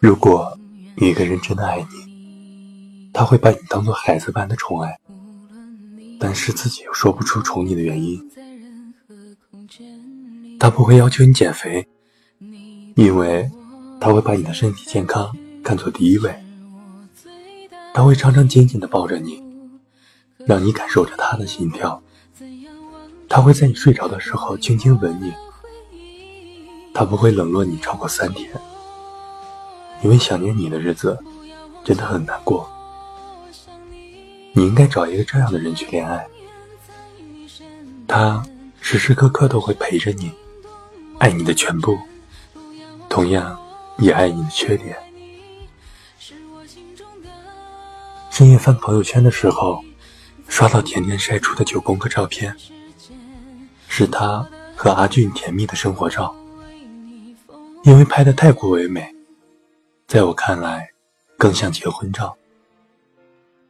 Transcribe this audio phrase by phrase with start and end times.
[0.00, 0.58] 如果
[0.96, 4.98] 一个人真的爱你，他会把你当做孩子般的宠爱，
[6.18, 8.18] 但是自己又说不出宠你的原因。
[10.58, 11.86] 他不会要求你减肥，
[12.96, 13.46] 因为
[14.00, 15.30] 他会把你的身体健康
[15.62, 16.34] 看作第一位。
[17.92, 19.42] 他会常常紧紧地抱着你，
[20.46, 22.02] 让你感受着他的心跳。
[23.28, 25.30] 他会在你睡着的时候轻轻吻你。
[26.94, 28.50] 他不会冷落你超过三天。
[30.02, 31.18] 因为想念你的日子
[31.84, 32.68] 真的很难过，
[34.52, 36.26] 你应该找一个这样的人去恋爱。
[38.08, 38.42] 他
[38.80, 40.32] 时时刻刻都会陪着你，
[41.18, 41.98] 爱你的全部，
[43.08, 43.58] 同样
[43.98, 44.96] 也爱你的缺点。
[48.30, 49.84] 深夜翻朋友圈的时候，
[50.48, 52.56] 刷到甜甜晒出的九宫格照片，
[53.86, 56.34] 是他和阿俊甜蜜的生活照，
[57.84, 59.14] 因为拍的太过唯美。
[60.10, 60.90] 在我看来，
[61.38, 62.36] 更像结婚照。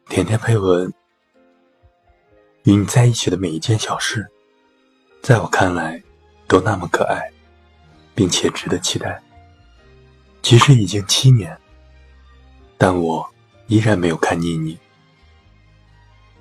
[0.09, 0.91] 甜甜配文：
[2.63, 4.27] 与你在一起的每一件小事，
[5.21, 6.03] 在我看来，
[6.49, 7.31] 都那么可爱，
[8.15, 9.23] 并且值得期待。
[10.41, 11.55] 即使已经七年，
[12.79, 13.31] 但我
[13.67, 14.79] 依然没有看腻你。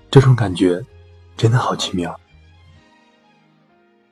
[0.10, 0.82] 这种感觉
[1.36, 2.18] 真的好奇妙。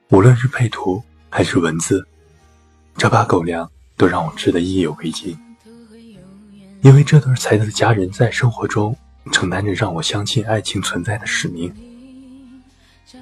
[0.10, 2.06] 无论是配图还是文字，
[2.98, 5.34] 这把狗粮都让我吃得意犹未尽。
[6.82, 8.96] 因为这对才子佳人在生活中
[9.32, 11.74] 承担着让我相信爱情存在的使命。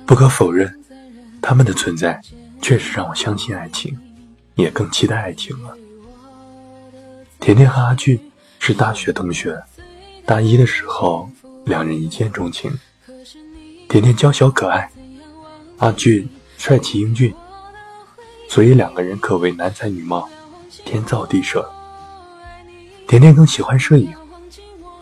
[0.06, 0.72] 不可否认，
[1.42, 2.20] 他们的存在
[2.61, 3.98] 确实让我相信爱情，
[4.56, 5.76] 也更期待爱情了。
[7.39, 8.20] 甜甜和阿俊
[8.59, 9.61] 是大学同学，
[10.26, 11.30] 大一的时候
[11.66, 12.72] 两人一见钟情。
[13.88, 14.89] 甜甜娇小可爱，
[15.78, 17.33] 阿俊帅气英俊，
[18.50, 20.27] 所以两个人可谓男才女貌，
[20.83, 21.67] 天造地设。
[23.08, 24.14] 甜甜更喜欢摄影，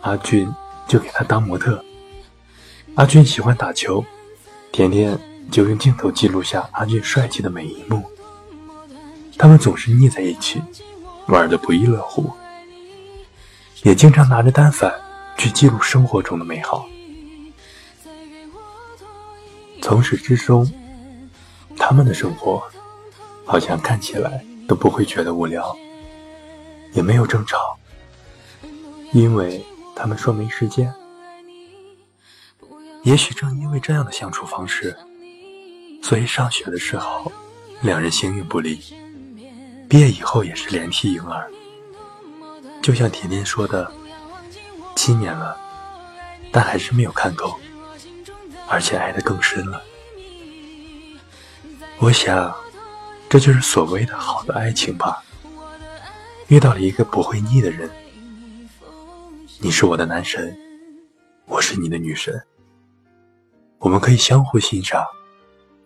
[0.02, 0.46] 阿俊
[0.86, 1.82] 就给她当模特。
[2.96, 4.04] 阿俊喜欢打球，
[4.70, 5.18] 甜甜
[5.50, 8.02] 就用镜头记录下阿俊帅气的每一幕。
[9.38, 10.62] 他们总是腻在一起，
[11.26, 12.30] 玩得不亦乐乎，
[13.82, 14.92] 也经常拿着单反
[15.36, 16.86] 去记录生活中的美好。
[19.82, 20.70] 从始至终，
[21.76, 22.62] 他们的生活
[23.44, 25.74] 好像看起来都不会觉得无聊，
[26.92, 27.76] 也没有争吵。
[29.14, 29.64] 因为
[29.94, 30.92] 他们说没时间，
[33.04, 34.96] 也许正因为这样的相处方式，
[36.02, 37.30] 所以上学的时候
[37.80, 38.80] 两人形影不离，
[39.88, 41.48] 毕业以后也是连体婴儿。
[42.82, 43.88] 就像甜甜说的，
[44.96, 45.56] 七年了，
[46.50, 47.54] 但还是没有看够，
[48.66, 49.80] 而且爱得更深了。
[52.00, 52.52] 我想，
[53.28, 55.22] 这就是所谓的好的爱情吧。
[56.48, 57.88] 遇到了一个不会腻的人。
[59.64, 60.54] 你是我的男神，
[61.46, 62.38] 我是你的女神。
[63.78, 65.02] 我们可以相互欣赏，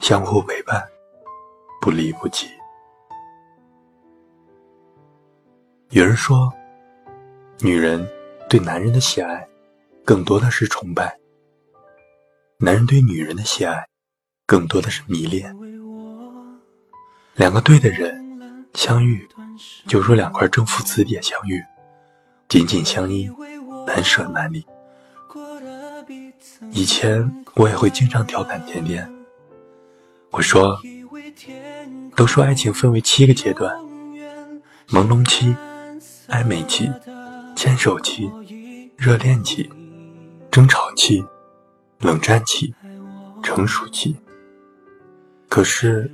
[0.01, 0.85] 相互陪伴，
[1.81, 2.49] 不离不弃。
[5.91, 6.53] 有人说，
[7.61, 8.05] 女人
[8.51, 9.47] 对男人的喜爱，
[10.05, 11.07] 更多的是崇拜；
[12.59, 13.87] 男人对女人的喜爱，
[14.45, 15.57] 更多的是迷恋。
[17.37, 19.25] 两个对的人相遇，
[19.87, 21.63] 就如两块正负磁铁相遇，
[22.49, 23.31] 紧紧相依。
[23.89, 24.65] 难舍难离。
[26.71, 29.11] 以前我也会经常调侃甜甜，
[30.31, 30.79] 我说，
[32.15, 33.75] 都说爱情分为七个阶段：
[34.89, 35.57] 朦胧期、
[36.29, 36.93] 暧昧期、
[37.57, 38.31] 牵手期、
[38.97, 39.71] 热恋期、
[40.51, 41.25] 争吵期、
[42.01, 42.75] 冷战期、
[43.43, 44.17] 成熟期。
[45.49, 46.11] 可是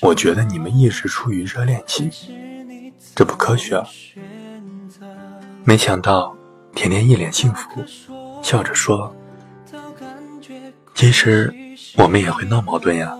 [0.00, 2.10] 我觉得你们一直处于热恋期，
[3.14, 3.86] 这不科学啊！
[5.64, 6.37] 没想到。
[6.78, 7.84] 甜甜一脸幸福，
[8.40, 9.12] 笑着说
[10.94, 11.52] ：“其实
[11.96, 13.12] 我们也会闹矛盾呀，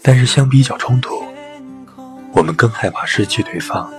[0.00, 1.22] 但是相比较冲突，
[2.32, 3.92] 我们更害怕失去对方。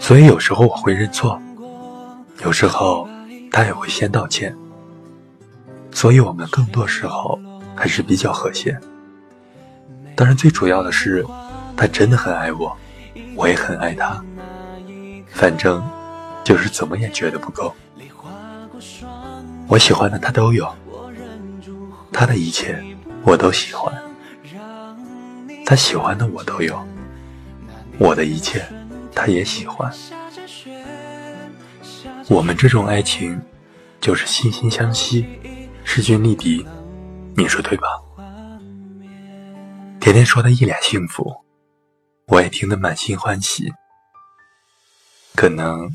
[0.00, 1.38] 所以有时候我会认错，
[2.42, 3.06] 有时候
[3.52, 4.56] 他也会先道歉。
[5.92, 7.38] 所以我们更多时候
[7.74, 8.74] 还是比较和谐。
[10.14, 11.22] 当然，最主要的是
[11.76, 12.74] 他真的很爱我，
[13.34, 14.24] 我也很爱他。
[15.30, 15.84] 反正。”
[16.46, 17.74] 就是怎么也觉得不够。
[19.66, 20.72] 我喜欢的他都有，
[22.12, 22.80] 他的一切
[23.24, 23.92] 我都喜欢，
[25.64, 26.80] 他喜欢的我都有，
[27.98, 28.64] 我的一切
[29.12, 29.92] 他也喜欢。
[32.28, 33.42] 我们这种爱情
[34.00, 35.26] 就是惺惺相惜，
[35.82, 36.64] 势均力敌，
[37.34, 37.88] 你说对吧？
[39.98, 41.34] 甜甜说的一脸幸福，
[42.28, 43.72] 我也听得满心欢喜。
[45.34, 45.90] 可能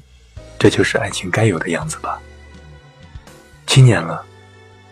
[0.61, 2.21] 这就是爱情该有的样子吧。
[3.65, 4.23] 七年了，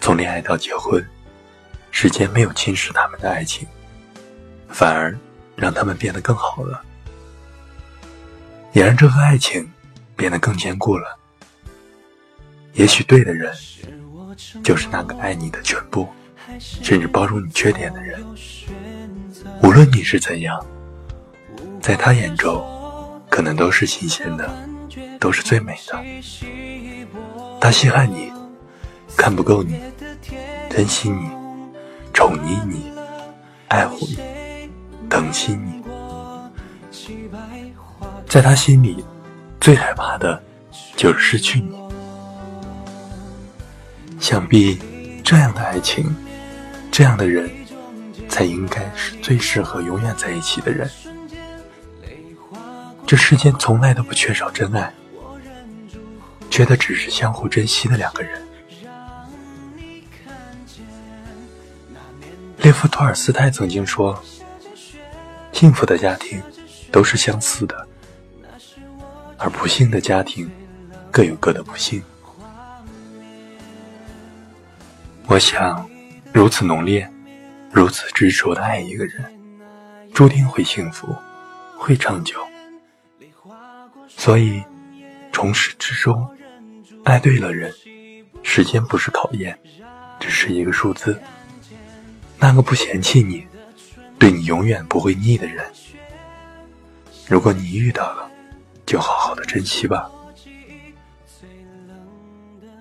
[0.02, 1.08] 从恋爱到结婚，
[1.92, 3.68] 时间没有侵蚀他们的爱情，
[4.68, 5.16] 反而
[5.56, 6.82] 让他们变得更好了，
[8.74, 9.72] 也让这份爱情
[10.16, 11.20] 变得更坚固了。
[12.74, 13.54] 也许对的人，
[14.64, 16.10] 就是那个爱你的全部，
[16.60, 18.26] 甚至包容你缺点的人。
[19.62, 20.66] 无论你是怎样，
[21.80, 24.52] 在他眼中，可能都是新鲜的，
[25.20, 26.04] 都是最美的。
[27.60, 28.32] 他稀罕你，
[29.18, 29.80] 看不够你，
[30.70, 31.30] 珍惜你，
[32.14, 32.92] 宠溺你，
[33.68, 34.18] 爱护你，
[35.10, 35.82] 疼惜你。
[38.28, 39.04] 在他心里，
[39.60, 40.42] 最害怕的
[40.96, 41.78] 就是失去你。
[44.20, 44.80] 想必
[45.24, 46.16] 这样的爱情，
[46.92, 47.50] 这样的人，
[48.28, 50.90] 才应该是最适合永远在一起的人。
[53.10, 54.94] 这世间从来都不缺少真爱，
[56.52, 58.40] 缺的只是相互珍惜的两个人。
[62.58, 64.24] 列夫·托尔斯泰曾经说
[65.52, 66.40] ：“幸福的家庭
[66.92, 67.88] 都是相似的，
[69.40, 70.48] 而不幸的家庭
[71.10, 72.04] 各有各的不幸。”
[75.26, 75.90] 我想，
[76.32, 77.12] 如此浓烈、
[77.72, 79.26] 如此执着的爱一个人，
[80.14, 81.16] 注定会幸福，
[81.76, 82.40] 会长久。
[84.20, 84.62] 所以，
[85.32, 86.30] 从始至终，
[87.06, 87.74] 爱对了人，
[88.44, 89.58] 时间不是考验，
[90.20, 91.18] 只是一个数字。
[92.38, 93.48] 那个不嫌弃你、
[94.20, 95.66] 对你永远不会腻的人，
[97.30, 98.30] 如果你遇到了，
[98.86, 100.12] 就好好的珍惜吧。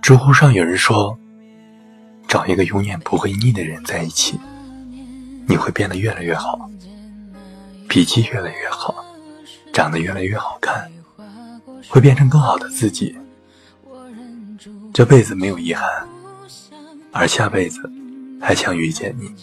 [0.02, 1.16] 知乎上有人说。
[2.26, 4.38] 找一个永远不会腻的人在一起，
[5.46, 6.68] 你会变得越来越好，
[7.88, 8.94] 脾气越来越好，
[9.72, 10.90] 长得越来越好看，
[11.88, 13.16] 会变成更好的自己。
[14.92, 16.06] 这辈子没有遗憾，
[17.12, 17.80] 而下辈子
[18.40, 19.34] 还想遇见你。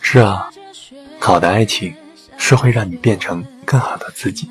[0.00, 0.50] 是啊，
[1.20, 1.94] 好的爱情
[2.36, 4.50] 是会让你变成更好的自己，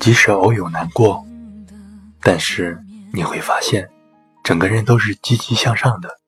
[0.00, 1.24] 即使偶有难过，
[2.22, 2.80] 但是。
[3.12, 3.88] 你会发现，
[4.44, 6.18] 整个人都是积极向上的，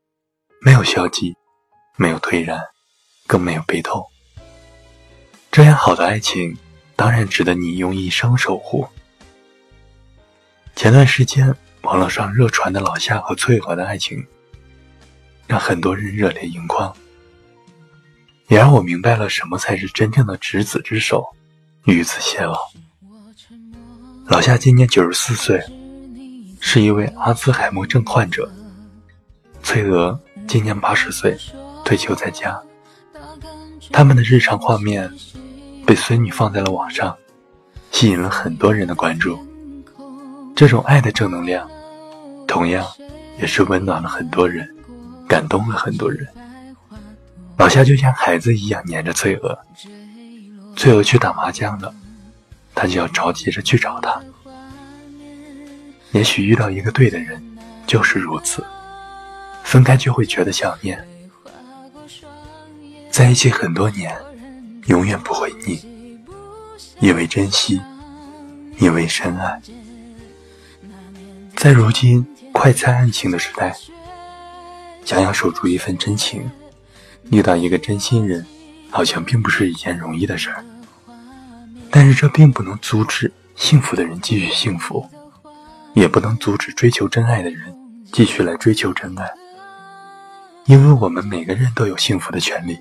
[0.62, 1.37] 没有消极，
[1.97, 2.59] 没有颓然，
[3.27, 4.03] 更没有悲痛。
[5.53, 6.56] 这样好的爱情，
[6.99, 8.85] 当然值得你用一生守护。
[10.75, 14.27] 前段时间网络上热传的老夏和翠娥的爱情，
[15.47, 16.93] 让很多人热泪盈眶，
[18.49, 21.25] 也让我明白了什么才是真正的执子之手，
[21.85, 22.59] 与子偕老。
[24.27, 25.65] 老夏今年九十四岁。
[26.61, 28.51] 是一位阿兹海默症患者，
[29.62, 31.39] 翠娥今年八十岁，
[31.85, 32.61] 退休在家。
[33.93, 35.09] 他们的日常画面
[35.88, 37.17] 被孙女放在了网上，
[37.90, 39.38] 吸引了很多人的关注。
[40.55, 41.67] 这种爱的正能量，
[42.46, 42.87] 同样
[43.40, 44.69] 也是温暖了很多人，
[45.26, 46.29] 感动了很多人。
[47.56, 49.58] 老夏就像孩子一样黏着翠娥，
[50.76, 51.91] 翠娥去打麻将了，
[52.75, 54.20] 他就要着急着去找她。
[56.12, 57.43] 也许遇到一个对的人，
[57.86, 58.63] 就是如此。
[59.65, 61.03] 分开就会觉得想念，
[63.10, 64.15] 在一起很多年，
[64.89, 65.81] 永远不会腻。
[67.01, 67.81] 因为珍惜，
[68.79, 69.63] 因为深爱。
[71.57, 73.75] 在如今快餐爱情的时代，
[75.05, 76.51] 想要守住一份真情，
[77.31, 78.45] 遇到一个真心人，
[78.91, 80.65] 好像并不是一件容易的事儿。
[81.91, 85.09] 但是这并不能阻止幸福的人继续幸福。
[85.95, 87.75] 也不能阻止追求真爱的人
[88.13, 89.29] 继续来追求真爱，
[90.67, 92.79] 因为我们每个人都有幸福的权利。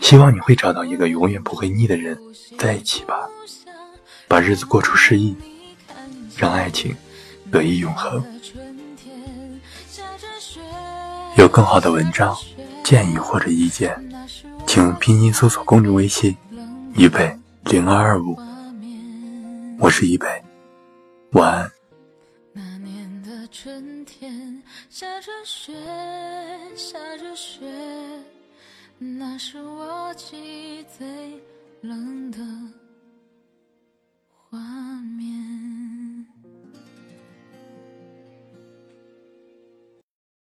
[0.00, 2.18] 希望你会找到一个永远不会腻的人
[2.58, 3.28] 在一起吧，
[4.26, 5.36] 把日子过出诗意，
[6.36, 6.96] 让爱情
[7.50, 8.24] 得以永恒。
[11.36, 12.36] 有更好的文章、
[12.82, 13.94] 建议或者意见，
[14.66, 16.36] 请拼音搜索公众微信
[16.96, 18.36] “一北零二二五”，
[19.78, 20.26] 我是一北。
[21.32, 21.70] 晚安
[22.54, 25.72] 那年的春天下着雪
[26.74, 27.60] 下着雪
[29.00, 31.06] 那是我记忆最
[31.82, 32.38] 冷的
[34.28, 34.58] 画
[35.16, 35.97] 面。